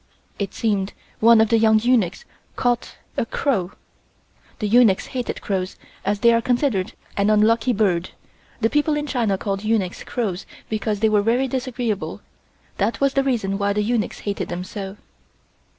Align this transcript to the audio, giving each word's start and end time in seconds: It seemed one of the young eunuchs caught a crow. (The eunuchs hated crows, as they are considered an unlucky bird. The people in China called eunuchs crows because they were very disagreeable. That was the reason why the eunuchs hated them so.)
It 0.39 0.55
seemed 0.55 0.93
one 1.19 1.39
of 1.41 1.49
the 1.49 1.59
young 1.59 1.77
eunuchs 1.77 2.25
caught 2.55 2.97
a 3.17 3.23
crow. 3.23 3.73
(The 4.57 4.67
eunuchs 4.67 5.05
hated 5.05 5.43
crows, 5.43 5.75
as 6.03 6.21
they 6.21 6.33
are 6.33 6.41
considered 6.41 6.93
an 7.17 7.29
unlucky 7.29 7.71
bird. 7.71 8.09
The 8.61 8.69
people 8.71 8.95
in 8.97 9.05
China 9.05 9.37
called 9.37 9.63
eunuchs 9.63 10.03
crows 10.03 10.47
because 10.69 11.01
they 11.01 11.09
were 11.09 11.21
very 11.21 11.47
disagreeable. 11.47 12.21
That 12.77 12.99
was 12.99 13.13
the 13.13 13.23
reason 13.23 13.59
why 13.59 13.73
the 13.73 13.83
eunuchs 13.83 14.21
hated 14.21 14.47
them 14.49 14.63
so.) 14.63 14.97